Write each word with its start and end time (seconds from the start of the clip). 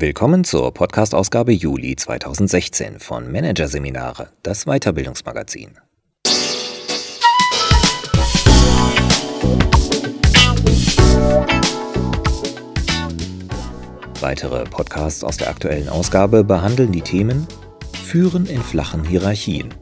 Willkommen 0.00 0.44
zur 0.44 0.72
Podcast-Ausgabe 0.72 1.52
Juli 1.52 1.94
2016 1.94 3.00
von 3.00 3.30
Managerseminare, 3.30 4.30
das 4.42 4.64
Weiterbildungsmagazin. 4.64 5.72
Weitere 14.20 14.64
Podcasts 14.64 15.22
aus 15.22 15.36
der 15.36 15.50
aktuellen 15.50 15.90
Ausgabe 15.90 16.44
behandeln 16.44 16.92
die 16.92 17.02
Themen 17.02 17.46
Führen 18.02 18.46
in 18.46 18.62
flachen 18.62 19.04
Hierarchien, 19.04 19.74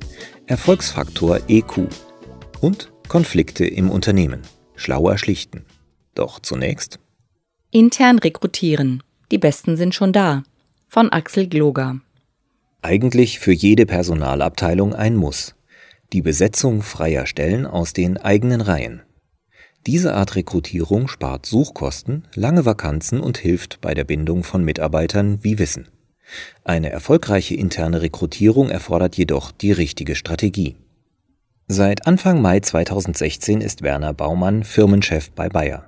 Erfolgsfaktor 0.47 1.43
EQ 1.47 1.87
und 2.61 2.91
Konflikte 3.07 3.65
im 3.65 3.89
Unternehmen, 3.89 4.43
schlauer 4.75 5.17
schlichten. 5.17 5.65
Doch 6.17 6.41
zunächst 6.41 6.99
Intern 7.71 8.19
rekrutieren. 8.19 9.05
Die 9.31 9.39
Besten 9.39 9.77
sind 9.77 9.95
schon 9.95 10.13
da. 10.13 10.43
Von 10.89 11.11
Axel 11.11 11.49
Gloger. 11.49 12.01
Eigentlich 12.81 13.39
für 13.39 13.53
jede 13.53 13.85
Personalabteilung 13.85 14.95
ein 14.95 15.17
Muss. 15.17 15.55
Die 16.13 16.23
Besetzung 16.23 16.81
freier 16.81 17.27
Stellen 17.27 17.67
aus 17.67 17.93
den 17.93 18.17
eigenen 18.17 18.63
Reihen. 18.63 19.03
Diese 19.87 20.15
Art 20.15 20.35
Rekrutierung 20.37 21.09
spart 21.09 21.45
Suchkosten, 21.45 22.27
lange 22.35 22.65
Vakanzen 22.65 23.21
und 23.21 23.39
hilft 23.39 23.81
bei 23.81 23.95
der 23.95 24.05
Bindung 24.05 24.45
von 24.45 24.65
Mitarbeitern 24.65 25.41
wie 25.43 25.59
Wissen. 25.59 25.89
Eine 26.65 26.91
erfolgreiche 26.91 27.55
interne 27.55 28.03
Rekrutierung 28.03 28.71
erfordert 28.71 29.17
jedoch 29.17 29.51
die 29.53 29.73
richtige 29.73 30.15
Strategie. 30.15 30.77
Seit 31.67 32.07
Anfang 32.07 32.41
Mai 32.41 32.61
2016 32.61 33.61
ist 33.61 33.83
Werner 33.83 34.15
Baumann 34.15 34.65
Firmenchef 34.65 35.31
bei 35.31 35.51
Bayer. 35.51 35.87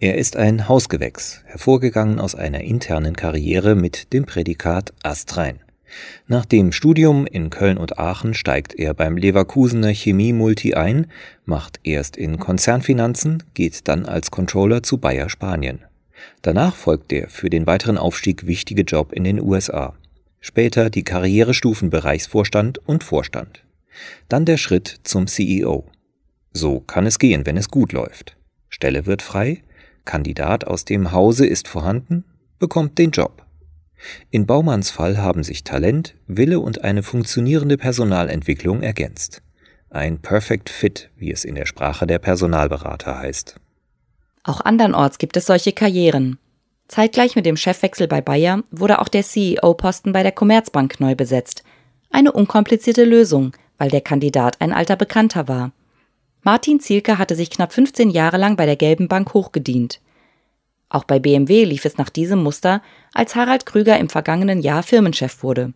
Er 0.00 0.16
ist 0.16 0.36
ein 0.36 0.68
Hausgewächs, 0.68 1.42
hervorgegangen 1.46 2.20
aus 2.20 2.34
einer 2.34 2.60
internen 2.60 3.14
Karriere 3.14 3.74
mit 3.74 4.12
dem 4.12 4.24
Prädikat 4.24 4.92
Astrein. 5.02 5.60
Nach 6.26 6.44
dem 6.44 6.72
Studium 6.72 7.26
in 7.26 7.50
Köln 7.50 7.78
und 7.78 7.98
Aachen 7.98 8.34
steigt 8.34 8.74
er 8.74 8.94
beim 8.94 9.16
Leverkusener 9.16 9.92
Chemie-Multi 9.94 10.74
ein, 10.74 11.06
macht 11.44 11.80
erst 11.82 12.16
in 12.16 12.38
Konzernfinanzen, 12.38 13.42
geht 13.54 13.88
dann 13.88 14.06
als 14.06 14.30
Controller 14.30 14.82
zu 14.82 14.98
Bayer 14.98 15.28
Spanien. 15.28 15.80
Danach 16.42 16.74
folgt 16.74 17.10
der 17.10 17.28
für 17.28 17.48
den 17.48 17.66
weiteren 17.66 17.98
Aufstieg 17.98 18.46
wichtige 18.46 18.82
Job 18.82 19.12
in 19.12 19.24
den 19.24 19.40
USA. 19.40 19.94
Später 20.40 20.90
die 20.90 21.04
Karrierestufen 21.04 21.90
Bereichsvorstand 21.90 22.78
und 22.86 23.04
Vorstand. 23.04 23.64
Dann 24.28 24.44
der 24.44 24.56
Schritt 24.56 25.00
zum 25.04 25.26
CEO. 25.26 25.86
So 26.52 26.80
kann 26.80 27.06
es 27.06 27.18
gehen, 27.18 27.46
wenn 27.46 27.56
es 27.56 27.70
gut 27.70 27.92
läuft. 27.92 28.37
Stelle 28.68 29.06
wird 29.06 29.22
frei, 29.22 29.62
Kandidat 30.04 30.66
aus 30.66 30.84
dem 30.84 31.12
Hause 31.12 31.46
ist 31.46 31.68
vorhanden, 31.68 32.24
bekommt 32.58 32.98
den 32.98 33.10
Job. 33.10 33.44
In 34.30 34.46
Baumanns 34.46 34.90
Fall 34.90 35.18
haben 35.18 35.42
sich 35.42 35.64
Talent, 35.64 36.14
Wille 36.26 36.60
und 36.60 36.84
eine 36.84 37.02
funktionierende 37.02 37.76
Personalentwicklung 37.76 38.82
ergänzt. 38.82 39.42
Ein 39.90 40.20
Perfect 40.20 40.70
Fit, 40.70 41.10
wie 41.16 41.32
es 41.32 41.44
in 41.44 41.54
der 41.54 41.66
Sprache 41.66 42.06
der 42.06 42.18
Personalberater 42.18 43.18
heißt. 43.18 43.56
Auch 44.44 44.60
andernorts 44.60 45.18
gibt 45.18 45.36
es 45.36 45.46
solche 45.46 45.72
Karrieren. 45.72 46.38
Zeitgleich 46.88 47.36
mit 47.36 47.44
dem 47.44 47.56
Chefwechsel 47.56 48.08
bei 48.08 48.20
Bayer 48.20 48.62
wurde 48.70 49.00
auch 49.00 49.08
der 49.08 49.22
CEO-Posten 49.22 50.12
bei 50.12 50.22
der 50.22 50.32
Commerzbank 50.32 51.00
neu 51.00 51.14
besetzt. 51.14 51.62
Eine 52.10 52.32
unkomplizierte 52.32 53.04
Lösung, 53.04 53.52
weil 53.76 53.90
der 53.90 54.00
Kandidat 54.00 54.60
ein 54.60 54.72
alter 54.72 54.96
Bekannter 54.96 55.48
war. 55.48 55.72
Martin 56.50 56.80
Zielke 56.80 57.18
hatte 57.18 57.34
sich 57.34 57.50
knapp 57.50 57.74
15 57.74 58.08
Jahre 58.08 58.38
lang 58.38 58.56
bei 58.56 58.64
der 58.64 58.76
Gelben 58.76 59.06
Bank 59.06 59.34
hochgedient. 59.34 60.00
Auch 60.88 61.04
bei 61.04 61.18
BMW 61.18 61.64
lief 61.64 61.84
es 61.84 61.98
nach 61.98 62.08
diesem 62.08 62.42
Muster, 62.42 62.80
als 63.12 63.34
Harald 63.36 63.66
Krüger 63.66 63.98
im 63.98 64.08
vergangenen 64.08 64.62
Jahr 64.62 64.82
Firmenchef 64.82 65.42
wurde. 65.42 65.74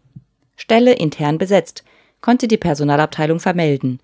Stelle 0.56 0.94
intern 0.94 1.36
besetzt, 1.36 1.84
konnte 2.22 2.48
die 2.48 2.56
Personalabteilung 2.56 3.38
vermelden. 3.38 4.00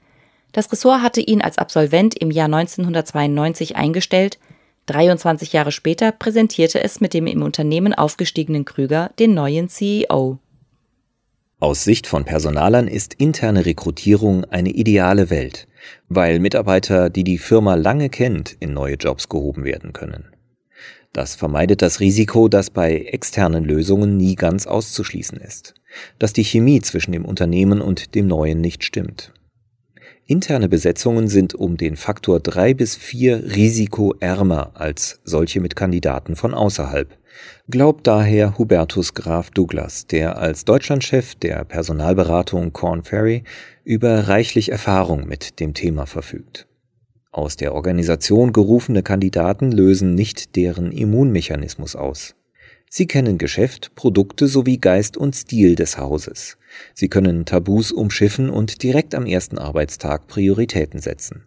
Das 0.53 0.71
Ressort 0.71 1.01
hatte 1.01 1.23
ihn 1.23 1.41
als 1.41 1.57
Absolvent 1.57 2.15
im 2.19 2.31
Jahr 2.31 2.53
1992 2.53 3.77
eingestellt, 3.77 4.39
23 4.85 5.55
Jahre 5.55 5.73
später 5.73 6.13
präsentierte 6.13 6.85
es 6.85 7.01
mit 7.01 7.15
dem 7.15 7.27
im 7.27 7.41
Unternehmen 7.41 7.95
aufgestiegenen 7.95 8.67
Krüger 8.67 9.11
den 9.19 9.33
neuen 9.33 9.71
CEO. 9.71 10.37
Aus 11.61 11.85
Sicht 11.85 12.07
von 12.07 12.27
Personalern 12.27 12.89
ist 12.89 13.15
interne 13.15 13.65
Rekrutierung 13.65 14.45
eine 14.45 14.69
ideale 14.69 15.31
Welt, 15.31 15.67
weil 16.09 16.39
Mitarbeiter, 16.39 17.11
die 17.11 17.25
die 17.25 17.39
Firma 17.39 17.75
lange 17.75 18.09
kennt, 18.09 18.57
in 18.61 18.73
neue 18.73 18.95
Jobs 18.95 19.29
gehoben 19.29 19.65
werden 19.65 19.93
können. 19.93 20.27
Das 21.13 21.35
vermeidet 21.35 21.83
das 21.83 22.01
Risiko, 22.01 22.49
dass 22.49 22.71
bei 22.71 22.95
externen 22.97 23.65
Lösungen 23.65 24.17
nie 24.17 24.35
ganz 24.35 24.67
auszuschließen 24.67 25.39
ist, 25.39 25.75
dass 26.19 26.33
die 26.33 26.45
Chemie 26.45 26.81
zwischen 26.81 27.13
dem 27.13 27.25
Unternehmen 27.25 27.81
und 27.81 28.15
dem 28.15 28.27
Neuen 28.27 28.61
nicht 28.61 28.85
stimmt. 28.85 29.33
Interne 30.27 30.69
Besetzungen 30.69 31.27
sind 31.27 31.55
um 31.55 31.79
den 31.79 31.97
Faktor 31.97 32.39
drei 32.41 32.75
bis 32.75 32.95
vier 32.95 33.43
risikoärmer 33.57 34.73
als 34.75 35.21
solche 35.25 35.61
mit 35.61 35.75
Kandidaten 35.75 36.37
von 36.37 36.53
außerhalb, 36.53 37.18
glaubt 37.71 38.07
daher 38.07 38.57
Hubertus 38.57 39.13
Graf 39.13 39.51
Douglas, 39.51 40.07
der 40.07 40.39
als 40.39 40.65
Deutschlandchef 40.65 41.35
der 41.35 41.65
Personalberatung 41.65 42.73
Corn 42.73 43.03
Ferry 43.03 43.45
über 43.85 44.29
reichlich 44.29 44.73
Erfahrung 44.73 45.27
mit 45.27 45.61
dem 45.61 45.75
Thema 45.75 46.07
verfügt. 46.07 46.67
Aus 47.31 47.57
der 47.57 47.75
Organisation 47.75 48.53
gerufene 48.53 49.03
Kandidaten 49.03 49.71
lösen 49.71 50.15
nicht 50.15 50.57
deren 50.57 50.93
Immunmechanismus 50.93 51.95
aus. 51.95 52.35
Sie 52.91 53.07
kennen 53.07 53.37
Geschäft, 53.37 53.95
Produkte 53.95 54.49
sowie 54.49 54.79
Geist 54.79 55.19
und 55.19 55.37
Stil 55.37 55.75
des 55.75 55.99
Hauses. 55.99 56.57
Sie 56.95 57.09
können 57.09 57.45
Tabus 57.45 57.93
umschiffen 57.93 58.49
und 58.49 58.83
direkt 58.83 59.15
am 59.15 59.27
ersten 59.27 59.59
Arbeitstag 59.59 60.27
Prioritäten 60.27 61.01
setzen. 61.01 61.45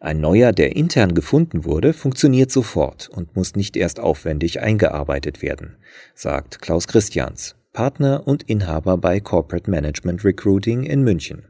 Ein 0.00 0.20
neuer, 0.20 0.52
der 0.52 0.76
intern 0.76 1.14
gefunden 1.14 1.64
wurde, 1.64 1.92
funktioniert 1.92 2.50
sofort 2.50 3.08
und 3.08 3.36
muss 3.36 3.56
nicht 3.56 3.76
erst 3.76 4.00
aufwendig 4.00 4.60
eingearbeitet 4.60 5.42
werden, 5.42 5.76
sagt 6.14 6.60
Klaus 6.60 6.86
Christians, 6.86 7.56
Partner 7.72 8.26
und 8.26 8.44
Inhaber 8.44 8.96
bei 8.96 9.20
Corporate 9.20 9.70
Management 9.70 10.24
Recruiting 10.24 10.82
in 10.82 11.02
München. 11.02 11.44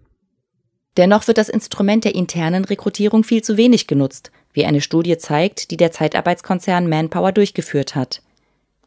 Dennoch 0.96 1.28
wird 1.28 1.38
das 1.38 1.48
Instrument 1.48 2.04
der 2.04 2.14
internen 2.14 2.64
Rekrutierung 2.64 3.22
viel 3.22 3.42
zu 3.42 3.56
wenig 3.56 3.86
genutzt, 3.86 4.32
wie 4.52 4.64
eine 4.64 4.80
Studie 4.80 5.16
zeigt, 5.16 5.70
die 5.70 5.76
der 5.76 5.92
Zeitarbeitskonzern 5.92 6.88
Manpower 6.88 7.32
durchgeführt 7.32 7.94
hat. 7.94 8.20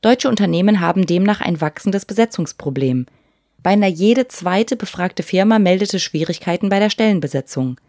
Deutsche 0.02 0.28
Unternehmen 0.28 0.82
haben 0.82 1.06
demnach 1.06 1.42
ein 1.42 1.62
wachsendes 1.62 2.06
Besetzungsproblem. 2.06 3.06
Beinahe 3.64 3.90
jede 3.90 4.28
zweite 4.28 4.76
befragte 4.76 5.24
Firma 5.24 5.60
meldete 5.60 6.00
Schwierigkeiten 6.00 6.70
bei 6.70 6.80
der 6.80 6.90
Stellenbesetzung. 6.90 7.80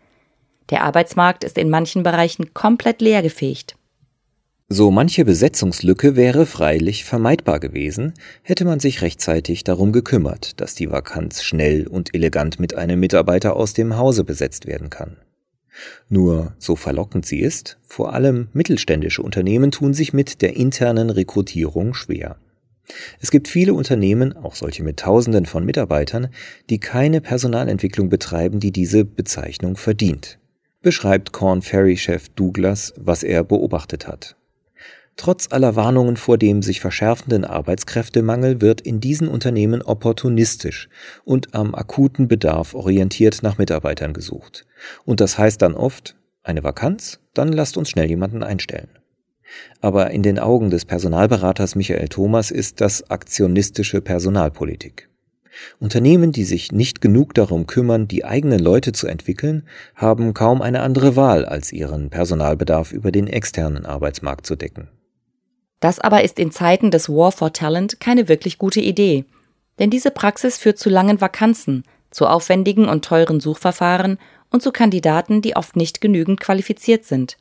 Der 0.70 0.82
Arbeitsmarkt 0.82 1.44
ist 1.44 1.58
in 1.58 1.70
manchen 1.70 2.02
Bereichen 2.02 2.54
komplett 2.54 3.00
leergefegt. 3.00 3.76
So 4.74 4.90
manche 4.90 5.26
Besetzungslücke 5.26 6.16
wäre 6.16 6.46
freilich 6.46 7.04
vermeidbar 7.04 7.60
gewesen, 7.60 8.14
hätte 8.42 8.64
man 8.64 8.80
sich 8.80 9.02
rechtzeitig 9.02 9.64
darum 9.64 9.92
gekümmert, 9.92 10.62
dass 10.62 10.74
die 10.74 10.90
Vakanz 10.90 11.42
schnell 11.42 11.86
und 11.86 12.14
elegant 12.14 12.58
mit 12.58 12.74
einem 12.74 12.98
Mitarbeiter 12.98 13.54
aus 13.54 13.74
dem 13.74 13.98
Hause 13.98 14.24
besetzt 14.24 14.66
werden 14.66 14.88
kann. 14.88 15.18
Nur, 16.08 16.54
so 16.58 16.74
verlockend 16.74 17.26
sie 17.26 17.40
ist, 17.40 17.76
vor 17.82 18.14
allem 18.14 18.48
mittelständische 18.54 19.20
Unternehmen 19.20 19.72
tun 19.72 19.92
sich 19.92 20.14
mit 20.14 20.40
der 20.40 20.56
internen 20.56 21.10
Rekrutierung 21.10 21.92
schwer. 21.92 22.36
Es 23.20 23.30
gibt 23.30 23.48
viele 23.48 23.74
Unternehmen, 23.74 24.34
auch 24.34 24.54
solche 24.54 24.82
mit 24.82 25.00
Tausenden 25.00 25.44
von 25.44 25.66
Mitarbeitern, 25.66 26.28
die 26.70 26.78
keine 26.78 27.20
Personalentwicklung 27.20 28.08
betreiben, 28.08 28.58
die 28.58 28.72
diese 28.72 29.04
Bezeichnung 29.04 29.76
verdient 29.76 30.38
beschreibt 30.82 31.32
Corn 31.32 31.62
Ferry-Chef 31.62 32.28
Douglas, 32.30 32.92
was 32.96 33.22
er 33.22 33.44
beobachtet 33.44 34.06
hat. 34.06 34.36
Trotz 35.16 35.48
aller 35.52 35.76
Warnungen 35.76 36.16
vor 36.16 36.38
dem 36.38 36.62
sich 36.62 36.80
verschärfenden 36.80 37.44
Arbeitskräftemangel 37.44 38.60
wird 38.60 38.80
in 38.80 39.00
diesen 39.00 39.28
Unternehmen 39.28 39.82
opportunistisch 39.82 40.88
und 41.24 41.54
am 41.54 41.74
akuten 41.74 42.28
Bedarf 42.28 42.74
orientiert 42.74 43.42
nach 43.42 43.58
Mitarbeitern 43.58 44.14
gesucht. 44.14 44.66
Und 45.04 45.20
das 45.20 45.38
heißt 45.38 45.60
dann 45.60 45.74
oft, 45.74 46.16
eine 46.42 46.64
Vakanz? 46.64 47.20
Dann 47.34 47.52
lasst 47.52 47.76
uns 47.76 47.90
schnell 47.90 48.08
jemanden 48.08 48.42
einstellen. 48.42 48.88
Aber 49.80 50.10
in 50.10 50.22
den 50.22 50.38
Augen 50.38 50.70
des 50.70 50.86
Personalberaters 50.86 51.74
Michael 51.74 52.08
Thomas 52.08 52.50
ist 52.50 52.80
das 52.80 53.10
aktionistische 53.10 54.00
Personalpolitik. 54.00 55.08
Unternehmen, 55.78 56.32
die 56.32 56.44
sich 56.44 56.72
nicht 56.72 57.00
genug 57.00 57.34
darum 57.34 57.66
kümmern, 57.66 58.08
die 58.08 58.24
eigenen 58.24 58.58
Leute 58.58 58.92
zu 58.92 59.06
entwickeln, 59.06 59.66
haben 59.94 60.34
kaum 60.34 60.62
eine 60.62 60.80
andere 60.80 61.16
Wahl, 61.16 61.44
als 61.44 61.72
ihren 61.72 62.10
Personalbedarf 62.10 62.92
über 62.92 63.12
den 63.12 63.26
externen 63.26 63.86
Arbeitsmarkt 63.86 64.46
zu 64.46 64.56
decken. 64.56 64.88
Das 65.80 65.98
aber 65.98 66.22
ist 66.22 66.38
in 66.38 66.52
Zeiten 66.52 66.90
des 66.90 67.08
War 67.08 67.32
for 67.32 67.52
Talent 67.52 67.98
keine 68.00 68.28
wirklich 68.28 68.58
gute 68.58 68.80
Idee. 68.80 69.24
Denn 69.78 69.90
diese 69.90 70.10
Praxis 70.10 70.58
führt 70.58 70.78
zu 70.78 70.88
langen 70.88 71.20
Vakanzen, 71.20 71.82
zu 72.10 72.26
aufwendigen 72.26 72.88
und 72.88 73.04
teuren 73.04 73.40
Suchverfahren 73.40 74.18
und 74.50 74.62
zu 74.62 74.70
Kandidaten, 74.70 75.42
die 75.42 75.56
oft 75.56 75.76
nicht 75.76 76.00
genügend 76.00 76.40
qualifiziert 76.40 77.04
sind. 77.04 77.36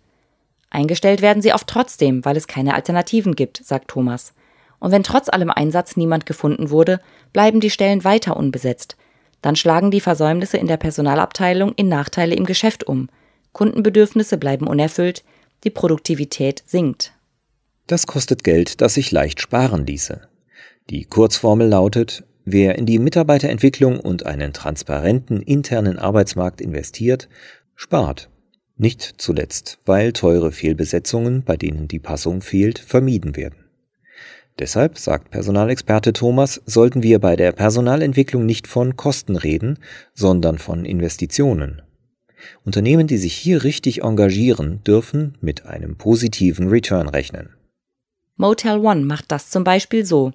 Eingestellt 0.71 1.21
werden 1.21 1.43
sie 1.43 1.53
oft 1.53 1.67
trotzdem, 1.67 2.23
weil 2.25 2.37
es 2.37 2.47
keine 2.47 2.73
Alternativen 2.73 3.35
gibt, 3.35 3.63
sagt 3.63 3.89
Thomas. 3.89 4.33
Und 4.81 4.91
wenn 4.91 5.03
trotz 5.03 5.29
allem 5.29 5.51
Einsatz 5.51 5.95
niemand 5.95 6.25
gefunden 6.25 6.71
wurde, 6.71 6.99
bleiben 7.31 7.61
die 7.61 7.69
Stellen 7.69 8.03
weiter 8.03 8.35
unbesetzt. 8.35 8.97
Dann 9.41 9.55
schlagen 9.55 9.91
die 9.91 10.01
Versäumnisse 10.01 10.57
in 10.57 10.67
der 10.67 10.77
Personalabteilung 10.77 11.71
in 11.75 11.87
Nachteile 11.87 12.35
im 12.35 12.45
Geschäft 12.45 12.83
um. 12.83 13.07
Kundenbedürfnisse 13.53 14.37
bleiben 14.37 14.67
unerfüllt, 14.67 15.23
die 15.63 15.69
Produktivität 15.69 16.63
sinkt. 16.65 17.13
Das 17.85 18.07
kostet 18.07 18.43
Geld, 18.43 18.81
das 18.81 18.95
sich 18.95 19.11
leicht 19.11 19.39
sparen 19.39 19.85
ließe. 19.85 20.27
Die 20.89 21.05
Kurzformel 21.05 21.67
lautet, 21.67 22.23
wer 22.43 22.77
in 22.77 22.85
die 22.87 22.99
Mitarbeiterentwicklung 22.99 23.99
und 23.99 24.25
einen 24.25 24.51
transparenten 24.51 25.41
internen 25.41 25.99
Arbeitsmarkt 25.99 26.59
investiert, 26.59 27.29
spart. 27.75 28.29
Nicht 28.77 29.15
zuletzt, 29.17 29.77
weil 29.85 30.11
teure 30.11 30.51
Fehlbesetzungen, 30.51 31.43
bei 31.43 31.55
denen 31.55 31.87
die 31.87 31.99
Passung 31.99 32.41
fehlt, 32.41 32.79
vermieden 32.79 33.35
werden. 33.35 33.60
Deshalb, 34.61 34.99
sagt 34.99 35.31
Personalexperte 35.31 36.13
Thomas, 36.13 36.61
sollten 36.67 37.01
wir 37.01 37.17
bei 37.17 37.35
der 37.35 37.51
Personalentwicklung 37.51 38.45
nicht 38.45 38.67
von 38.67 38.95
Kosten 38.95 39.35
reden, 39.35 39.79
sondern 40.13 40.59
von 40.59 40.85
Investitionen. 40.85 41.81
Unternehmen, 42.63 43.07
die 43.07 43.17
sich 43.17 43.33
hier 43.33 43.63
richtig 43.63 44.03
engagieren, 44.03 44.83
dürfen 44.83 45.35
mit 45.41 45.65
einem 45.65 45.97
positiven 45.97 46.67
Return 46.67 47.09
rechnen. 47.09 47.49
Motel 48.37 48.77
One 48.77 49.01
macht 49.01 49.31
das 49.31 49.49
zum 49.49 49.63
Beispiel 49.63 50.05
so. 50.05 50.31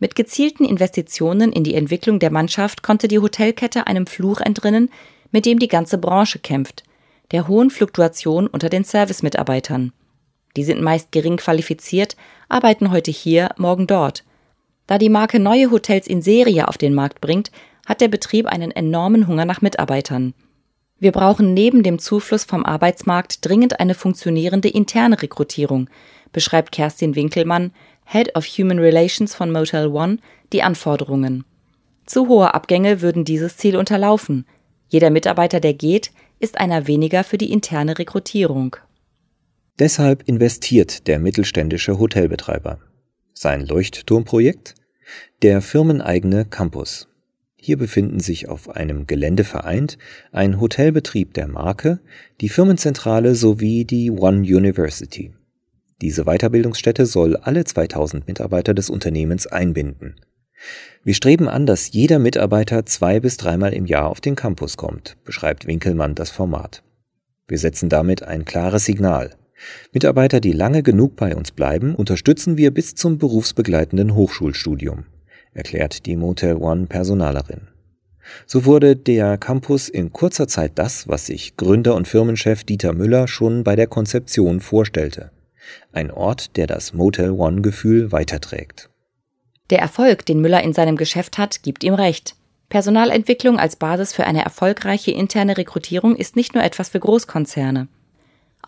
Mit 0.00 0.14
gezielten 0.14 0.64
Investitionen 0.64 1.52
in 1.52 1.62
die 1.62 1.74
Entwicklung 1.74 2.20
der 2.20 2.30
Mannschaft 2.30 2.82
konnte 2.82 3.06
die 3.06 3.18
Hotelkette 3.18 3.86
einem 3.86 4.06
Fluch 4.06 4.40
entrinnen, 4.40 4.88
mit 5.30 5.44
dem 5.44 5.58
die 5.58 5.68
ganze 5.68 5.98
Branche 5.98 6.38
kämpft, 6.38 6.84
der 7.32 7.48
hohen 7.48 7.68
Fluktuation 7.68 8.46
unter 8.46 8.70
den 8.70 8.84
Servicemitarbeitern. 8.84 9.92
Die 10.56 10.64
sind 10.64 10.80
meist 10.80 11.12
gering 11.12 11.36
qualifiziert, 11.36 12.16
arbeiten 12.48 12.90
heute 12.90 13.10
hier, 13.10 13.50
morgen 13.56 13.86
dort. 13.86 14.24
Da 14.86 14.98
die 14.98 15.10
Marke 15.10 15.38
neue 15.38 15.70
Hotels 15.70 16.06
in 16.06 16.22
Serie 16.22 16.66
auf 16.68 16.78
den 16.78 16.94
Markt 16.94 17.20
bringt, 17.20 17.50
hat 17.86 18.00
der 18.00 18.08
Betrieb 18.08 18.46
einen 18.46 18.70
enormen 18.70 19.26
Hunger 19.26 19.44
nach 19.44 19.60
Mitarbeitern. 19.60 20.34
Wir 20.98 21.12
brauchen 21.12 21.54
neben 21.54 21.82
dem 21.82 21.98
Zufluss 21.98 22.44
vom 22.44 22.66
Arbeitsmarkt 22.66 23.46
dringend 23.46 23.78
eine 23.78 23.94
funktionierende 23.94 24.68
interne 24.68 25.20
Rekrutierung, 25.22 25.88
beschreibt 26.32 26.72
Kerstin 26.72 27.14
Winkelmann, 27.14 27.72
Head 28.04 28.34
of 28.36 28.46
Human 28.46 28.78
Relations 28.78 29.34
von 29.34 29.52
Motel 29.52 29.88
One, 29.88 30.18
die 30.52 30.62
Anforderungen. 30.62 31.44
Zu 32.06 32.28
hohe 32.28 32.54
Abgänge 32.54 33.00
würden 33.00 33.24
dieses 33.24 33.58
Ziel 33.58 33.76
unterlaufen. 33.76 34.46
Jeder 34.88 35.10
Mitarbeiter, 35.10 35.60
der 35.60 35.74
geht, 35.74 36.10
ist 36.40 36.58
einer 36.58 36.86
weniger 36.86 37.22
für 37.22 37.38
die 37.38 37.52
interne 37.52 37.98
Rekrutierung. 37.98 38.76
Deshalb 39.78 40.24
investiert 40.26 41.06
der 41.06 41.20
mittelständische 41.20 41.98
Hotelbetreiber. 41.98 42.80
Sein 43.32 43.64
Leuchtturmprojekt? 43.64 44.74
Der 45.42 45.62
firmeneigene 45.62 46.44
Campus. 46.44 47.06
Hier 47.54 47.76
befinden 47.76 48.18
sich 48.18 48.48
auf 48.48 48.70
einem 48.70 49.06
Gelände 49.06 49.44
vereint 49.44 49.98
ein 50.32 50.60
Hotelbetrieb 50.60 51.34
der 51.34 51.46
Marke, 51.46 52.00
die 52.40 52.48
Firmenzentrale 52.48 53.36
sowie 53.36 53.84
die 53.84 54.10
One 54.10 54.40
University. 54.40 55.32
Diese 56.00 56.24
Weiterbildungsstätte 56.24 57.06
soll 57.06 57.36
alle 57.36 57.64
2000 57.64 58.26
Mitarbeiter 58.26 58.74
des 58.74 58.90
Unternehmens 58.90 59.46
einbinden. 59.46 60.16
Wir 61.04 61.14
streben 61.14 61.48
an, 61.48 61.66
dass 61.66 61.92
jeder 61.92 62.18
Mitarbeiter 62.18 62.84
zwei 62.84 63.20
bis 63.20 63.36
dreimal 63.36 63.72
im 63.72 63.86
Jahr 63.86 64.08
auf 64.08 64.20
den 64.20 64.34
Campus 64.34 64.76
kommt, 64.76 65.16
beschreibt 65.24 65.66
Winkelmann 65.66 66.16
das 66.16 66.30
Format. 66.30 66.82
Wir 67.46 67.58
setzen 67.58 67.88
damit 67.88 68.24
ein 68.24 68.44
klares 68.44 68.84
Signal. 68.84 69.37
Mitarbeiter, 69.92 70.40
die 70.40 70.52
lange 70.52 70.82
genug 70.82 71.16
bei 71.16 71.34
uns 71.34 71.50
bleiben, 71.50 71.94
unterstützen 71.94 72.56
wir 72.56 72.72
bis 72.72 72.94
zum 72.94 73.18
berufsbegleitenden 73.18 74.14
Hochschulstudium, 74.14 75.04
erklärt 75.52 76.06
die 76.06 76.16
Motel 76.16 76.56
One 76.56 76.86
Personalerin. 76.86 77.68
So 78.46 78.64
wurde 78.64 78.94
der 78.94 79.38
Campus 79.38 79.88
in 79.88 80.12
kurzer 80.12 80.48
Zeit 80.48 80.72
das, 80.74 81.08
was 81.08 81.26
sich 81.26 81.56
Gründer 81.56 81.94
und 81.94 82.06
Firmenchef 82.06 82.64
Dieter 82.64 82.92
Müller 82.92 83.26
schon 83.26 83.64
bei 83.64 83.74
der 83.74 83.86
Konzeption 83.86 84.60
vorstellte. 84.60 85.30
Ein 85.92 86.10
Ort, 86.10 86.56
der 86.56 86.66
das 86.66 86.92
Motel 86.92 87.30
One 87.30 87.62
Gefühl 87.62 88.12
weiterträgt. 88.12 88.90
Der 89.70 89.80
Erfolg, 89.80 90.24
den 90.24 90.40
Müller 90.40 90.62
in 90.62 90.72
seinem 90.72 90.96
Geschäft 90.96 91.36
hat, 91.36 91.62
gibt 91.62 91.84
ihm 91.84 91.94
recht. 91.94 92.36
Personalentwicklung 92.68 93.58
als 93.58 93.76
Basis 93.76 94.12
für 94.12 94.24
eine 94.24 94.44
erfolgreiche 94.44 95.10
interne 95.10 95.56
Rekrutierung 95.56 96.16
ist 96.16 96.36
nicht 96.36 96.54
nur 96.54 96.64
etwas 96.64 96.90
für 96.90 97.00
Großkonzerne. 97.00 97.88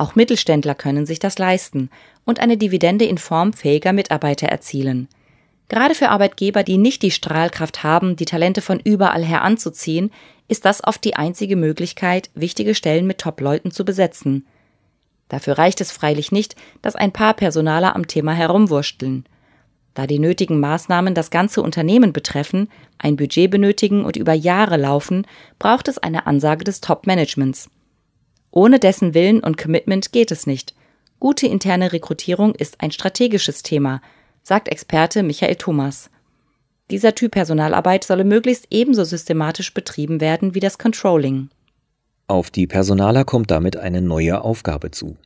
Auch 0.01 0.15
Mittelständler 0.15 0.75
können 0.75 1.05
sich 1.05 1.19
das 1.19 1.39
leisten 1.39 1.91
und 2.25 2.41
eine 2.41 2.57
Dividende 2.57 3.05
in 3.05 3.19
Form 3.19 3.53
fähiger 3.53 3.93
Mitarbeiter 3.93 4.47
erzielen. 4.47 5.09
Gerade 5.69 5.95
für 5.95 6.09
Arbeitgeber, 6.09 6.63
die 6.63 6.79
nicht 6.79 7.03
die 7.03 7.11
Strahlkraft 7.11 7.83
haben, 7.83 8.17
die 8.17 8.25
Talente 8.25 8.63
von 8.63 8.81
überall 8.81 9.23
her 9.23 9.43
anzuziehen, 9.43 10.11
ist 10.49 10.65
das 10.65 10.83
oft 10.83 11.05
die 11.05 11.17
einzige 11.17 11.55
Möglichkeit, 11.55 12.31
wichtige 12.33 12.75
Stellen 12.75 13.07
mit 13.07 13.19
Top-Leuten 13.19 13.73
zu 13.73 13.85
besetzen. 13.85 14.47
Dafür 15.29 15.59
reicht 15.59 15.83
es 15.83 15.93
freilich 15.93 16.33
nicht, 16.33 16.57
dass 16.81 16.97
ein 16.97 17.13
paar 17.13 17.35
Personaler 17.35 17.95
am 17.95 18.07
Thema 18.07 18.33
herumwursteln. 18.33 19.27
Da 19.93 20.07
die 20.07 20.19
nötigen 20.19 20.61
Maßnahmen 20.61 21.15
das 21.15 21.29
ganze 21.29 21.61
Unternehmen 21.61 22.15
betreffen, 22.15 22.71
ein 22.97 23.17
Budget 23.17 23.51
benötigen 23.51 24.07
und 24.07 24.17
über 24.17 24.33
Jahre 24.33 24.79
laufen, 24.79 25.27
braucht 25.59 25.89
es 25.89 25.99
eine 25.99 26.27
Ansage 26.27 26.65
des 26.65 26.81
Top-Managements. 26.81 27.69
Ohne 28.51 28.79
dessen 28.79 29.15
Willen 29.15 29.41
und 29.41 29.57
Commitment 29.57 30.13
geht 30.13 30.31
es 30.31 30.47
nicht. 30.47 30.75
Gute 31.21 31.47
interne 31.47 31.93
Rekrutierung 31.93 32.55
ist 32.55 32.81
ein 32.81 32.91
strategisches 32.91 33.63
Thema, 33.63 34.01
sagt 34.43 34.69
Experte 34.69 35.23
Michael 35.23 35.57
Thomas. 35.57 36.11
Dieser 36.91 37.15
Typ 37.15 37.33
Personalarbeit 37.33 38.05
solle 38.05 38.25
möglichst 38.25 38.67
ebenso 38.71 39.05
systematisch 39.05 39.73
betrieben 39.73 40.21
werden 40.21 40.55
wie 40.55 40.61
das 40.61 40.79
Controlling. 40.79 41.51
Auf 42.27 42.51
die 42.51 42.67
Personaler 42.67 43.25
kommt 43.25 43.51
damit 43.51 43.77
eine 43.77 44.03
neue 44.03 44.43
Aufgabe 44.43 44.91
zu. 44.91 45.17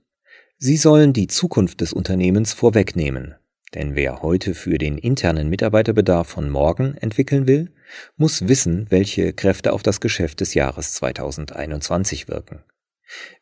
Sie 0.58 0.76
sollen 0.76 1.12
die 1.12 1.26
Zukunft 1.26 1.80
des 1.80 1.92
Unternehmens 1.92 2.52
vorwegnehmen. 2.52 3.34
Denn 3.74 3.96
wer 3.96 4.22
heute 4.22 4.54
für 4.54 4.78
den 4.78 4.98
internen 4.98 5.48
Mitarbeiterbedarf 5.48 6.28
von 6.28 6.48
morgen 6.48 6.94
entwickeln 6.94 7.46
will, 7.46 7.72
muss 8.16 8.46
wissen, 8.46 8.86
welche 8.90 9.32
Kräfte 9.32 9.72
auf 9.72 9.82
das 9.82 10.00
Geschäft 10.00 10.40
des 10.40 10.54
Jahres 10.54 10.94
2021 10.94 12.28
wirken. 12.28 12.60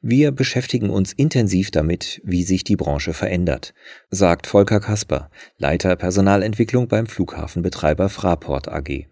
Wir 0.00 0.32
beschäftigen 0.32 0.90
uns 0.90 1.12
intensiv 1.12 1.70
damit, 1.70 2.20
wie 2.24 2.42
sich 2.42 2.64
die 2.64 2.76
Branche 2.76 3.14
verändert, 3.14 3.74
sagt 4.10 4.46
Volker 4.46 4.80
Kasper, 4.80 5.30
Leiter 5.56 5.96
Personalentwicklung 5.96 6.88
beim 6.88 7.06
Flughafenbetreiber 7.06 8.08
Fraport 8.08 8.68
AG. 8.68 9.06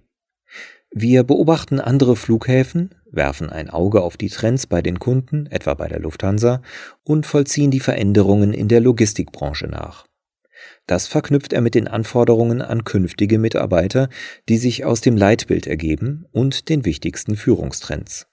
Wir 0.93 1.23
beobachten 1.23 1.79
andere 1.79 2.17
Flughäfen, 2.17 2.97
werfen 3.13 3.49
ein 3.49 3.71
Auge 3.71 4.03
auf 4.03 4.17
die 4.17 4.29
Trends 4.29 4.67
bei 4.67 4.83
den 4.83 4.99
Kunden, 4.99 5.47
etwa 5.47 5.75
bei 5.75 5.87
der 5.87 6.01
Lufthansa, 6.01 6.63
und 7.05 7.27
vollziehen 7.27 7.71
die 7.71 7.79
Veränderungen 7.79 8.53
in 8.53 8.67
der 8.67 8.81
Logistikbranche 8.81 9.67
nach. 9.67 10.07
Das 10.87 11.07
verknüpft 11.07 11.53
er 11.53 11.61
mit 11.61 11.77
den 11.77 11.87
Anforderungen 11.87 12.61
an 12.61 12.83
künftige 12.83 13.39
Mitarbeiter, 13.39 14.09
die 14.49 14.59
sich 14.59 14.85
aus 14.85 15.01
dem 15.01 15.17
Leitbild 15.17 15.69
ergeben 15.69 16.27
und 16.33 16.69
den 16.69 16.85
wichtigsten 16.85 17.37
Führungstrends. 17.37 18.30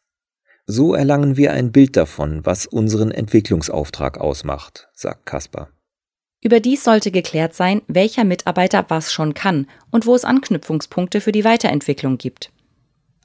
So 0.70 0.94
erlangen 0.94 1.38
wir 1.38 1.54
ein 1.54 1.72
Bild 1.72 1.96
davon, 1.96 2.46
was 2.46 2.66
unseren 2.66 3.12
Entwicklungsauftrag 3.12 4.20
ausmacht, 4.20 4.90
sagt 4.94 5.26
Kasper. 5.26 5.70
Überdies 6.44 6.84
sollte 6.84 7.10
geklärt 7.10 7.56
sein, 7.56 7.82
welcher 7.88 8.26
Mitarbeiter 8.26 8.86
was 8.90 9.14
schon 9.14 9.34
kann 9.34 9.68
und 9.92 10.06
wo 10.06 10.14
es 10.14 10.26
Anknüpfungspunkte 10.26 11.22
für 11.22 11.32
die 11.32 11.46
Weiterentwicklung 11.46 12.18
gibt. 12.18 12.52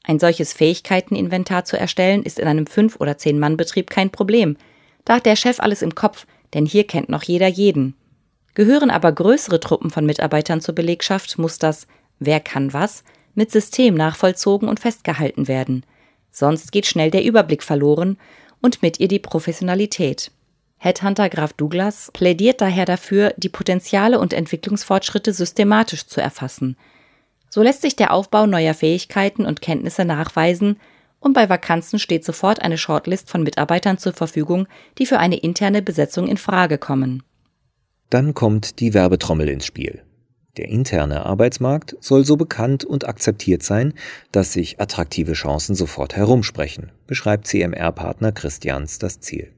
Ein 0.04 0.20
solches 0.20 0.52
Fähigkeiteninventar 0.52 1.64
zu 1.64 1.76
erstellen, 1.76 2.22
ist 2.22 2.38
in 2.38 2.46
einem 2.46 2.64
5- 2.64 2.99
oder 2.99 3.12
10-Mann-Betrieb 3.12 3.90
kein 3.90 4.11
Problem. 4.11 4.56
Da 5.04 5.16
hat 5.16 5.26
der 5.26 5.37
Chef 5.37 5.58
alles 5.58 5.82
im 5.82 5.96
Kopf, 5.96 6.26
denn 6.54 6.64
hier 6.64 6.87
kennt 6.87 7.08
noch 7.08 7.25
jeder 7.25 7.49
jeden. 7.49 7.96
Gehören 8.54 8.90
aber 8.90 9.11
größere 9.11 9.58
Truppen 9.58 9.90
von 9.90 10.06
Mitarbeitern 10.06 10.61
zur 10.61 10.76
Belegschaft, 10.76 11.38
muss 11.38 11.58
das 11.58 11.88
Wer 12.20 12.38
kann 12.38 12.72
was 12.72 13.02
mit 13.34 13.50
System 13.50 13.94
nachvollzogen 13.94 14.68
und 14.68 14.78
festgehalten 14.78 15.49
werden. 15.49 15.84
Sonst 16.33 16.73
geht 16.73 16.87
schnell 16.87 17.12
der 17.12 17.25
Überblick 17.25 17.62
verloren 17.62 18.19
und 18.61 18.83
mit 18.83 18.99
ihr 18.99 19.09
die 19.09 19.19
Professionalität. 19.21 20.33
Headhunter 20.79 21.29
Graf 21.29 21.53
Douglas 21.53 22.11
plädiert 22.12 22.61
daher 22.61 22.87
dafür, 22.87 23.35
die 23.37 23.49
Potenziale 23.49 24.19
und 24.19 24.33
Entwicklungsfortschritte 24.33 25.33
systematisch 25.33 26.07
zu 26.07 26.21
erfassen. 26.21 26.77
So 27.51 27.62
lässt 27.62 27.83
sich 27.83 27.95
der 27.95 28.12
Aufbau 28.12 28.47
neuer 28.47 28.75
Fähigkeiten 28.75 29.47
und 29.47 29.61
Kenntnisse 29.61 30.05
nachweisen 30.05 30.81
und 31.21 31.35
bei 31.35 31.49
Vakanzen 31.49 31.99
steht 31.99 32.25
sofort 32.25 32.62
eine 32.62 32.79
Shortlist 32.79 33.31
von 33.31 33.45
Mitarbeitern 33.45 33.99
zur 33.99 34.12
Verfügung, 34.12 34.67
die 34.99 35.07
für 35.07 35.19
eine 35.19 35.37
interne 35.37 35.83
Besetzung 35.83 36.27
in 36.27 36.37
Frage 36.37 36.79
kommen. 36.79 37.23
Dann 38.11 38.35
kommt 38.35 38.81
die 38.81 38.93
Werbetrommel 38.93 39.49
ins 39.49 39.67
Spiel. 39.67 40.03
Der 40.59 40.68
interne 40.68 41.25
Arbeitsmarkt 41.25 41.97
soll 42.00 42.26
so 42.26 42.37
bekannt 42.37 42.85
und 42.85 43.09
akzeptiert 43.09 43.62
sein, 43.62 43.94
dass 44.32 44.52
sich 44.52 44.80
attraktive 44.80 45.32
Chancen 45.32 45.75
sofort 45.75 46.14
herumsprechen, 46.14 46.92
beschreibt 47.06 47.47
CMR-Partner 47.47 48.32
Christians 48.32 48.99
das 48.99 49.21
Ziel. 49.21 49.52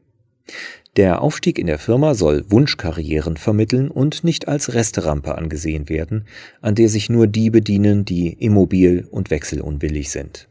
Der 0.96 1.22
Aufstieg 1.22 1.58
in 1.58 1.66
der 1.66 1.80
Firma 1.80 2.14
soll 2.14 2.44
Wunschkarrieren 2.48 3.36
vermitteln 3.36 3.88
und 3.90 4.22
nicht 4.22 4.46
als 4.46 4.74
Resterampe 4.74 5.36
angesehen 5.36 5.88
werden, 5.88 6.26
an 6.60 6.76
der 6.76 6.88
sich 6.88 7.10
nur 7.10 7.26
die 7.26 7.50
bedienen, 7.50 8.04
die 8.04 8.32
immobil 8.32 9.08
und 9.10 9.30
wechselunwillig 9.30 10.12
sind. 10.12 10.48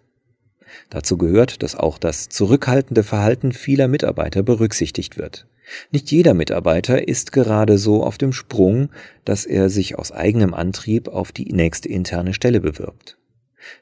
Dazu 0.89 1.18
gehört, 1.18 1.63
dass 1.63 1.75
auch 1.75 1.98
das 1.98 2.30
zurückhaltende 2.30 3.03
Verhalten 3.03 3.51
vieler 3.51 3.88
Mitarbeiter 3.88 4.44
berücksichtigt 4.44 5.18
wird. 5.18 5.48
Nicht 5.92 6.12
jeder 6.12 6.34
Mitarbeiter 6.34 7.08
ist 7.08 7.32
gerade 7.32 7.77
so 7.77 8.03
auf 8.03 8.18
dem 8.18 8.34
Sprung, 8.34 8.89
dass 9.25 9.46
er 9.46 9.70
sich 9.70 9.98
aus 9.98 10.12
eigenem 10.12 10.53
Antrieb 10.53 11.08
auf 11.08 11.32
die 11.32 11.51
nächste 11.53 11.89
interne 11.89 12.34
Stelle 12.34 12.60
bewirbt. 12.60 13.18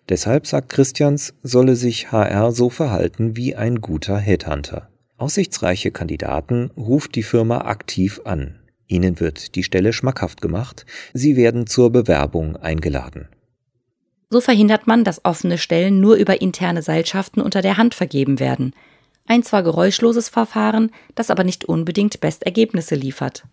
Deshalb 0.09 0.45
sagt 0.45 0.69
Christians, 0.69 1.33
solle 1.41 1.75
sich 1.75 2.11
HR 2.11 2.51
so 2.51 2.69
verhalten 2.69 3.35
wie 3.35 3.55
ein 3.55 3.81
guter 3.81 4.17
Headhunter. 4.17 4.89
Aussichtsreiche 5.17 5.91
Kandidaten 5.91 6.71
ruft 6.77 7.15
die 7.15 7.23
Firma 7.23 7.61
aktiv 7.61 8.21
an. 8.25 8.59
Ihnen 8.87 9.19
wird 9.19 9.55
die 9.55 9.63
Stelle 9.63 9.93
schmackhaft 9.93 10.41
gemacht. 10.41 10.85
Sie 11.13 11.35
werden 11.35 11.67
zur 11.67 11.91
Bewerbung 11.91 12.57
eingeladen. 12.57 13.27
So 14.31 14.39
verhindert 14.39 14.87
man, 14.87 15.03
dass 15.03 15.25
offene 15.25 15.57
Stellen 15.57 15.99
nur 15.99 16.15
über 16.15 16.41
interne 16.41 16.81
Seilschaften 16.81 17.41
unter 17.41 17.61
der 17.61 17.75
Hand 17.75 17.93
vergeben 17.93 18.39
werden. 18.39 18.73
Ein 19.27 19.43
zwar 19.43 19.61
geräuschloses 19.61 20.29
Verfahren, 20.29 20.91
das 21.15 21.29
aber 21.29 21.43
nicht 21.43 21.65
unbedingt 21.65 22.21
Bestergebnisse 22.21 22.95
liefert. 22.95 23.43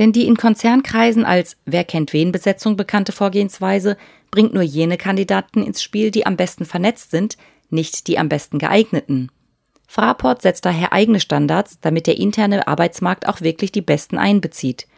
Denn 0.00 0.12
die 0.12 0.26
in 0.26 0.36
Konzernkreisen 0.36 1.24
als 1.24 1.56
Wer 1.64 1.84
kennt 1.84 2.12
wen 2.12 2.32
Besetzung 2.32 2.76
bekannte 2.76 3.12
Vorgehensweise 3.12 3.96
bringt 4.32 4.52
nur 4.52 4.64
jene 4.64 4.96
Kandidaten 4.96 5.62
ins 5.62 5.80
Spiel, 5.80 6.10
die 6.10 6.26
am 6.26 6.36
besten 6.36 6.64
vernetzt 6.64 7.12
sind, 7.12 7.36
nicht 7.70 8.08
die 8.08 8.18
am 8.18 8.28
besten 8.28 8.58
geeigneten. 8.58 9.30
Fraport 9.86 10.42
setzt 10.42 10.64
daher 10.64 10.92
eigene 10.92 11.20
Standards, 11.20 11.78
damit 11.80 12.08
der 12.08 12.18
interne 12.18 12.66
Arbeitsmarkt 12.66 13.28
auch 13.28 13.42
wirklich 13.42 13.70
die 13.70 13.80
Besten 13.80 14.18
einbezieht. 14.18 14.88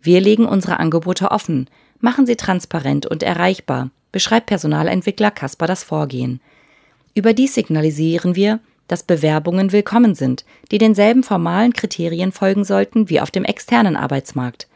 Wir 0.00 0.20
legen 0.20 0.46
unsere 0.46 0.78
Angebote 0.78 1.32
offen, 1.32 1.68
machen 1.98 2.24
sie 2.24 2.36
transparent 2.36 3.06
und 3.06 3.24
erreichbar, 3.24 3.90
beschreibt 4.14 4.46
Personalentwickler 4.46 5.32
Kasper 5.32 5.66
das 5.66 5.82
Vorgehen. 5.82 6.40
Überdies 7.14 7.52
signalisieren 7.54 8.36
wir, 8.36 8.60
dass 8.86 9.02
Bewerbungen 9.02 9.72
willkommen 9.72 10.14
sind, 10.14 10.44
die 10.70 10.78
denselben 10.78 11.24
formalen 11.24 11.72
Kriterien 11.72 12.30
folgen 12.30 12.64
sollten 12.64 13.10
wie 13.10 13.20
auf 13.20 13.32
dem 13.32 13.42
externen 13.44 13.96
Arbeitsmarkt. 13.96 14.68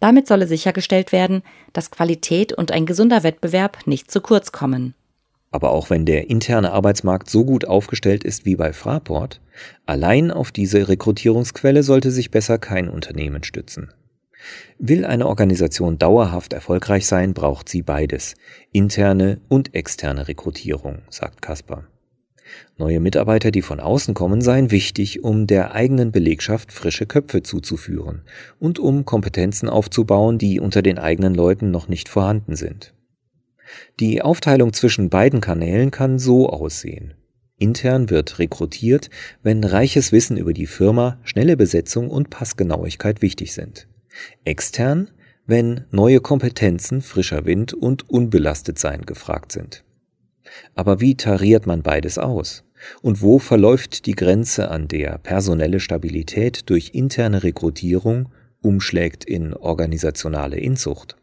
Damit 0.00 0.26
solle 0.26 0.46
sichergestellt 0.46 1.12
werden, 1.12 1.42
dass 1.74 1.90
Qualität 1.90 2.54
und 2.54 2.72
ein 2.72 2.86
gesunder 2.86 3.22
Wettbewerb 3.22 3.86
nicht 3.86 4.10
zu 4.10 4.22
kurz 4.22 4.50
kommen. 4.50 4.94
Aber 5.50 5.70
auch 5.72 5.90
wenn 5.90 6.06
der 6.06 6.30
interne 6.30 6.72
Arbeitsmarkt 6.72 7.28
so 7.28 7.44
gut 7.44 7.66
aufgestellt 7.66 8.24
ist 8.24 8.46
wie 8.46 8.56
bei 8.56 8.72
Fraport, 8.72 9.42
allein 9.84 10.30
auf 10.30 10.52
diese 10.52 10.88
Rekrutierungsquelle 10.88 11.82
sollte 11.82 12.10
sich 12.10 12.30
besser 12.30 12.56
kein 12.56 12.88
Unternehmen 12.88 13.44
stützen. 13.44 13.92
Will 14.78 15.04
eine 15.04 15.26
Organisation 15.26 15.98
dauerhaft 15.98 16.52
erfolgreich 16.52 17.06
sein, 17.06 17.34
braucht 17.34 17.68
sie 17.68 17.82
beides, 17.82 18.34
interne 18.72 19.40
und 19.48 19.74
externe 19.74 20.28
Rekrutierung, 20.28 21.02
sagt 21.08 21.42
Kasper. 21.42 21.86
Neue 22.76 23.00
Mitarbeiter, 23.00 23.50
die 23.50 23.62
von 23.62 23.80
außen 23.80 24.14
kommen, 24.14 24.40
seien 24.40 24.70
wichtig, 24.70 25.24
um 25.24 25.46
der 25.46 25.74
eigenen 25.74 26.12
Belegschaft 26.12 26.72
frische 26.72 27.06
Köpfe 27.06 27.42
zuzuführen 27.42 28.22
und 28.58 28.78
um 28.78 29.04
Kompetenzen 29.04 29.68
aufzubauen, 29.68 30.38
die 30.38 30.60
unter 30.60 30.82
den 30.82 30.98
eigenen 30.98 31.34
Leuten 31.34 31.70
noch 31.70 31.88
nicht 31.88 32.08
vorhanden 32.08 32.56
sind. 32.56 32.94
Die 34.00 34.22
Aufteilung 34.22 34.72
zwischen 34.72 35.08
beiden 35.08 35.40
Kanälen 35.40 35.90
kann 35.90 36.18
so 36.18 36.48
aussehen. 36.48 37.14
Intern 37.56 38.10
wird 38.10 38.38
rekrutiert, 38.38 39.10
wenn 39.42 39.64
reiches 39.64 40.12
Wissen 40.12 40.36
über 40.36 40.52
die 40.52 40.66
Firma, 40.66 41.18
schnelle 41.22 41.56
Besetzung 41.56 42.10
und 42.10 42.28
Passgenauigkeit 42.28 43.22
wichtig 43.22 43.54
sind. 43.54 43.88
Extern, 44.44 45.10
wenn 45.46 45.84
neue 45.90 46.20
Kompetenzen, 46.20 47.02
frischer 47.02 47.44
Wind 47.44 47.74
und 47.74 48.08
unbelastet 48.08 48.78
sein 48.78 49.02
gefragt 49.02 49.52
sind. 49.52 49.84
Aber 50.74 51.00
wie 51.00 51.16
tariert 51.16 51.66
man 51.66 51.82
beides 51.82 52.18
aus? 52.18 52.64
Und 53.02 53.22
wo 53.22 53.38
verläuft 53.38 54.06
die 54.06 54.14
Grenze, 54.14 54.70
an 54.70 54.88
der 54.88 55.18
personelle 55.18 55.80
Stabilität 55.80 56.68
durch 56.68 56.90
interne 56.92 57.42
Rekrutierung 57.42 58.30
umschlägt 58.60 59.24
in 59.24 59.54
organisationale 59.54 60.58
Inzucht? 60.58 61.16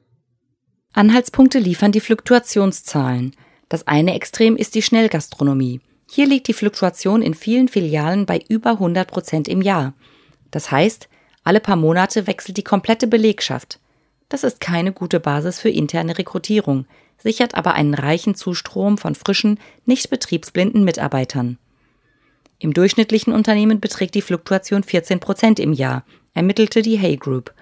Anhaltspunkte 0.94 1.60
liefern 1.60 1.92
die 1.92 2.00
Fluktuationszahlen. 2.00 3.36
Das 3.70 3.88
eine 3.88 4.16
Extrem 4.16 4.58
ist 4.58 4.76
die 4.76 4.82
Schnellgastronomie. 4.82 5.80
Hier 6.10 6.28
liegt 6.28 6.48
die 6.50 6.54
Fluktuation 6.54 7.22
in 7.22 7.34
vielen 7.34 7.70
Filialen 7.70 8.26
bei 8.26 8.42
über 8.50 8.72
100 8.72 9.10
Prozent 9.10 9.48
im 9.48 9.62
Jahr. 9.62 9.94
Das 10.52 10.70
heißt, 10.70 11.08
alle 11.44 11.60
paar 11.60 11.76
Monate 11.76 12.28
wechselt 12.28 12.58
die 12.58 12.64
komplette 12.64 13.08
Belegschaft. 13.08 13.80
Das 14.30 14.44
ist 14.44 14.60
keine 14.60 14.92
gute 14.92 15.20
Basis 15.20 15.60
für 15.60 15.70
interne 15.70 16.18
Rekrutierung, 16.18 16.86
sichert 17.18 17.56
aber 17.56 17.74
einen 17.74 17.94
reichen 17.94 18.36
Zustrom 18.36 18.98
von 18.98 19.16
frischen, 19.16 19.60
nicht 19.86 20.10
betriebsblinden 20.10 20.84
Mitarbeitern. 20.84 21.58
Im 22.60 22.74
durchschnittlichen 22.74 23.34
Unternehmen 23.34 23.80
beträgt 23.80 24.16
die 24.16 24.22
Fluktuation 24.22 24.84
14 24.84 25.20
Prozent 25.20 25.60
im 25.60 25.74
Jahr, 25.74 26.06
ermittelte 26.34 26.82
die 26.82 27.00
Hay 27.00 27.18
Group. 27.18 27.54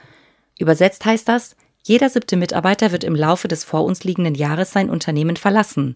Übersetzt 0.60 1.06
heißt 1.06 1.28
das, 1.28 1.56
jeder 1.84 2.10
siebte 2.10 2.36
Mitarbeiter 2.36 2.92
wird 2.92 3.06
im 3.06 3.16
Laufe 3.16 3.48
des 3.48 3.64
vor 3.64 3.86
uns 3.86 4.04
liegenden 4.04 4.36
Jahres 4.36 4.72
sein 4.72 4.90
Unternehmen 4.90 5.38
verlassen. 5.38 5.96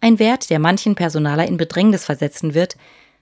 Ein 0.00 0.18
Wert, 0.18 0.50
der 0.50 0.60
manchen 0.60 0.94
Personaler 0.94 1.46
in 1.46 1.56
Bedrängnis 1.56 2.04
versetzen 2.04 2.54
wird, 2.54 2.76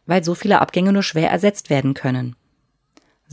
weil 0.07 0.23
so 0.23 0.35
viele 0.35 0.61
Abgänge 0.61 0.93
nur 0.93 1.03
schwer 1.03 1.31
ersetzt 1.31 1.71
werden 1.71 1.95
können. 1.95 2.37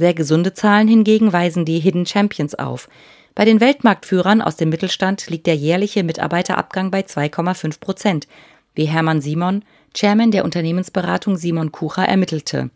Sehr 0.01 0.15
gesunde 0.15 0.51
Zahlen 0.51 0.87
hingegen 0.87 1.31
weisen 1.31 1.63
die 1.63 1.77
Hidden 1.77 2.07
Champions 2.07 2.55
auf. 2.55 2.89
Bei 3.35 3.45
den 3.45 3.61
Weltmarktführern 3.61 4.41
aus 4.41 4.55
dem 4.55 4.69
Mittelstand 4.69 5.29
liegt 5.29 5.45
der 5.45 5.55
jährliche 5.55 6.03
Mitarbeiterabgang 6.03 6.89
bei 6.89 7.01
2,5 7.01 7.79
Prozent, 7.79 8.27
wie 8.73 8.85
Hermann 8.85 9.21
Simon, 9.21 9.63
Chairman 9.93 10.31
der 10.31 10.43
Unternehmensberatung 10.43 11.37
Simon 11.37 11.71
Kucher, 11.71 12.03
ermittelte. 12.03 12.71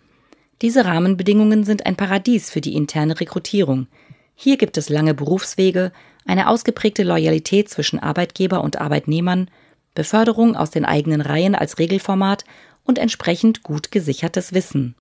Diese 0.62 0.86
Rahmenbedingungen 0.86 1.64
sind 1.64 1.88
ein 1.88 1.96
Paradies 1.96 2.52
für 2.52 2.62
die 2.62 2.76
interne 2.76 3.20
Rekrutierung. 3.20 3.88
Hier 4.36 4.58
gibt 4.58 4.78
es 4.78 4.90
lange 4.90 5.16
Berufswege, 5.16 5.94
eine 6.28 6.48
ausgeprägte 6.48 7.02
Loyalität 7.02 7.70
zwischen 7.70 7.98
Arbeitgeber 7.98 8.64
und 8.64 8.80
Arbeitnehmern, 8.80 9.50
Beförderung 9.96 10.56
aus 10.56 10.70
den 10.70 10.86
eigenen 10.86 11.22
Reihen 11.22 11.56
als 11.56 11.80
Regelformat 11.80 12.46
und 12.84 13.00
entsprechend 13.00 13.64
gut 13.64 13.90
gesichertes 13.90 14.54
Wissen. 14.54 14.94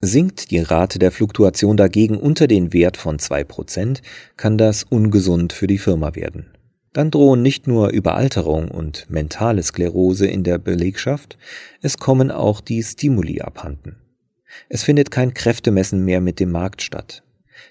Sinkt 0.00 0.50
die 0.50 0.58
Rate 0.58 0.98
der 0.98 1.10
Fluktuation 1.10 1.76
dagegen 1.76 2.18
unter 2.18 2.46
den 2.46 2.72
Wert 2.72 2.96
von 2.96 3.18
2%, 3.18 4.02
kann 4.36 4.58
das 4.58 4.84
ungesund 4.84 5.52
für 5.52 5.66
die 5.66 5.78
Firma 5.78 6.14
werden. 6.14 6.46
Dann 6.92 7.10
drohen 7.10 7.42
nicht 7.42 7.66
nur 7.66 7.90
Überalterung 7.90 8.70
und 8.70 9.08
mentale 9.10 9.62
Sklerose 9.62 10.26
in 10.26 10.44
der 10.44 10.58
Belegschaft, 10.58 11.38
es 11.82 11.98
kommen 11.98 12.30
auch 12.30 12.60
die 12.60 12.82
Stimuli 12.82 13.40
abhanden. 13.40 13.96
Es 14.68 14.82
findet 14.82 15.10
kein 15.10 15.34
Kräftemessen 15.34 16.04
mehr 16.04 16.20
mit 16.20 16.40
dem 16.40 16.50
Markt 16.50 16.82
statt. 16.82 17.22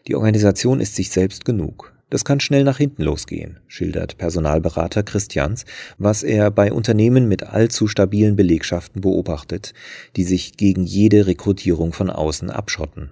Die 0.07 0.15
Organisation 0.15 0.79
ist 0.79 0.95
sich 0.95 1.09
selbst 1.09 1.45
genug. 1.45 1.94
Das 2.09 2.23
kann 2.23 2.39
schnell 2.39 2.63
nach 2.63 2.77
hinten 2.77 3.03
losgehen, 3.03 3.59
schildert 3.67 4.17
Personalberater 4.17 5.03
Christians, 5.03 5.65
was 5.97 6.23
er 6.23 6.51
bei 6.51 6.71
Unternehmen 6.71 7.27
mit 7.27 7.43
allzu 7.43 7.87
stabilen 7.87 8.35
Belegschaften 8.35 9.01
beobachtet, 9.01 9.73
die 10.15 10.23
sich 10.23 10.57
gegen 10.57 10.83
jede 10.83 11.25
Rekrutierung 11.25 11.93
von 11.93 12.09
außen 12.09 12.49
abschotten. 12.51 13.11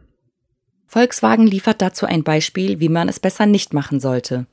Volkswagen 0.85 1.47
liefert 1.47 1.81
dazu 1.81 2.05
ein 2.05 2.23
Beispiel, 2.23 2.79
wie 2.79 2.89
man 2.89 3.09
es 3.09 3.19
besser 3.19 3.47
nicht 3.47 3.73
machen 3.73 3.99
sollte. 3.99 4.45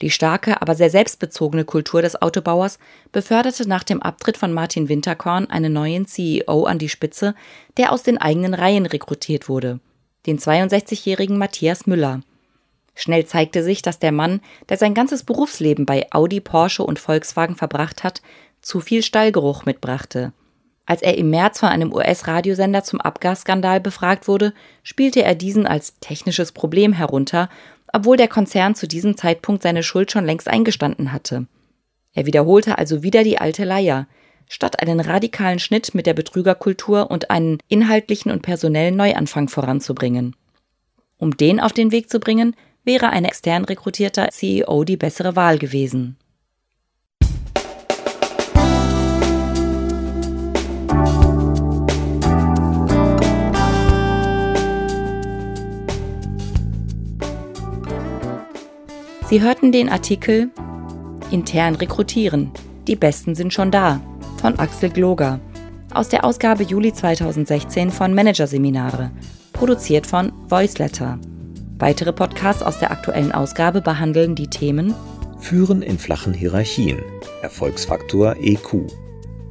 Die 0.00 0.10
starke, 0.10 0.60
aber 0.62 0.74
sehr 0.74 0.90
selbstbezogene 0.90 1.64
Kultur 1.64 2.02
des 2.02 2.20
Autobauers 2.20 2.78
beförderte 3.12 3.68
nach 3.68 3.84
dem 3.84 4.02
Abtritt 4.02 4.38
von 4.38 4.52
Martin 4.52 4.88
Winterkorn 4.88 5.48
einen 5.50 5.72
neuen 5.72 6.06
CEO 6.06 6.64
an 6.64 6.78
die 6.78 6.88
Spitze, 6.88 7.34
der 7.76 7.92
aus 7.92 8.02
den 8.02 8.18
eigenen 8.18 8.54
Reihen 8.54 8.86
rekrutiert 8.86 9.48
wurde– 9.48 9.80
den 10.26 10.38
62-jährigen 10.38 11.36
Matthias 11.36 11.86
Müller. 11.86 12.20
Schnell 12.94 13.26
zeigte 13.26 13.62
sich, 13.62 13.82
dass 13.82 13.98
der 13.98 14.12
Mann, 14.12 14.40
der 14.68 14.76
sein 14.76 14.94
ganzes 14.94 15.24
Berufsleben 15.24 15.86
bei 15.86 16.06
Audi, 16.12 16.40
Porsche 16.40 16.84
und 16.84 16.98
Volkswagen 16.98 17.56
verbracht 17.56 18.04
hat, 18.04 18.22
zu 18.60 18.80
viel 18.80 19.02
Stallgeruch 19.02 19.64
mitbrachte. 19.64 20.32
Als 20.86 21.02
er 21.02 21.16
im 21.16 21.30
März 21.30 21.60
von 21.60 21.70
einem 21.70 21.92
US-Radiosender 21.92 22.84
zum 22.84 23.00
Abgasskandal 23.00 23.80
befragt 23.80 24.28
wurde, 24.28 24.52
spielte 24.82 25.22
er 25.22 25.34
diesen 25.34 25.66
als 25.66 25.98
technisches 26.00 26.52
Problem 26.52 26.92
herunter, 26.92 27.48
obwohl 27.92 28.16
der 28.16 28.28
Konzern 28.28 28.74
zu 28.74 28.86
diesem 28.86 29.16
Zeitpunkt 29.16 29.62
seine 29.62 29.82
Schuld 29.82 30.12
schon 30.12 30.26
längst 30.26 30.48
eingestanden 30.48 31.12
hatte. 31.12 31.46
Er 32.12 32.26
wiederholte 32.26 32.78
also 32.78 33.02
wieder 33.02 33.24
die 33.24 33.38
alte 33.38 33.64
Leier 33.64 34.06
statt 34.48 34.80
einen 34.80 35.00
radikalen 35.00 35.58
Schnitt 35.58 35.94
mit 35.94 36.06
der 36.06 36.14
Betrügerkultur 36.14 37.10
und 37.10 37.30
einen 37.30 37.58
inhaltlichen 37.68 38.30
und 38.30 38.42
personellen 38.42 38.96
Neuanfang 38.96 39.48
voranzubringen. 39.48 40.36
Um 41.16 41.36
den 41.36 41.60
auf 41.60 41.72
den 41.72 41.92
Weg 41.92 42.10
zu 42.10 42.20
bringen, 42.20 42.54
wäre 42.84 43.10
ein 43.10 43.24
extern 43.24 43.64
rekrutierter 43.64 44.28
CEO 44.30 44.84
die 44.84 44.96
bessere 44.96 45.36
Wahl 45.36 45.58
gewesen. 45.58 46.16
Sie 59.28 59.42
hörten 59.42 59.72
den 59.72 59.88
Artikel 59.88 60.50
Intern 61.30 61.74
rekrutieren. 61.74 62.52
Die 62.86 62.94
Besten 62.94 63.34
sind 63.34 63.52
schon 63.52 63.70
da 63.70 64.00
von 64.36 64.58
Axel 64.58 64.90
Gloger 64.90 65.40
aus 65.92 66.08
der 66.08 66.24
Ausgabe 66.24 66.62
Juli 66.64 66.92
2016 66.92 67.90
von 67.90 68.14
Managerseminare, 68.14 69.10
produziert 69.52 70.06
von 70.06 70.32
Voiceletter. 70.48 71.18
Weitere 71.78 72.12
Podcasts 72.12 72.62
aus 72.62 72.78
der 72.78 72.92
aktuellen 72.92 73.32
Ausgabe 73.32 73.80
behandeln 73.80 74.34
die 74.34 74.48
Themen 74.48 74.94
Führen 75.40 75.80
in 75.82 75.98
flachen 75.98 76.32
Hierarchien, 76.32 77.02
Erfolgsfaktor 77.42 78.36
EQ 78.40 78.86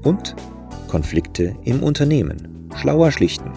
und 0.03 0.35
Konflikte 0.87 1.55
im 1.65 1.83
Unternehmen, 1.83 2.69
schlauer 2.75 3.11
schlichten. 3.11 3.51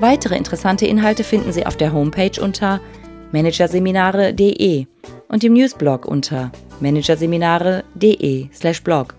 Weitere 0.00 0.36
interessante 0.36 0.86
Inhalte 0.86 1.24
finden 1.24 1.52
Sie 1.52 1.66
auf 1.66 1.76
der 1.76 1.92
Homepage 1.92 2.40
unter 2.40 2.80
managerseminare.de 3.32 4.86
und 5.28 5.42
im 5.42 5.54
Newsblog 5.54 6.06
unter 6.06 6.52
managerseminare.de/blog. 6.80 9.14